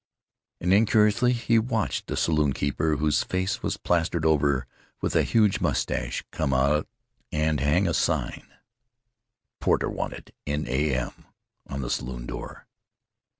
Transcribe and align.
And 0.59 0.73
incuriously 0.73 1.31
he 1.31 1.59
watched 1.59 2.09
a 2.09 2.17
saloon 2.17 2.53
keeper, 2.53 2.95
whose 2.95 3.21
face 3.21 3.61
was 3.61 3.77
plastered 3.77 4.25
over 4.25 4.65
with 4.99 5.15
a 5.15 5.21
huge 5.21 5.59
mustache, 5.61 6.23
come 6.31 6.55
out 6.55 6.87
and 7.31 7.59
hang 7.59 7.87
a 7.87 7.93
sign, 7.93 8.51
"Porter 9.59 9.91
wanted 9.91 10.33
in 10.43 10.67
a.m.," 10.67 11.27
on 11.67 11.81
the 11.81 11.89
saloon 11.91 12.25
door. 12.25 12.65